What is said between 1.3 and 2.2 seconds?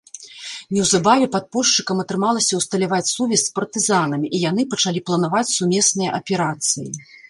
падпольшчыкам